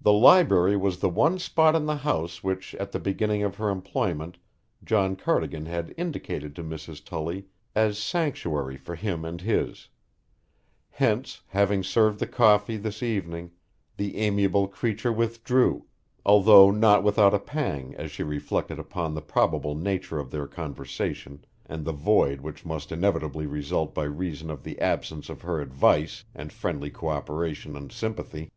[0.00, 3.68] The library was the one spot in the house which at the beginning of her
[3.68, 4.38] employment
[4.84, 7.04] John Cardigan had indicated to Mrs.
[7.04, 9.88] Tully as sanctuary for him and his;
[10.88, 13.50] hence, having served the coffee this evening,
[13.96, 15.84] the amiable creature withdrew,
[16.24, 21.44] although not without a pang as she reflected upon the probable nature of their conversation
[21.66, 26.22] and the void which must inevitably result by reason of the absence of her advice
[26.36, 28.52] and friendly cooperation and sympathy.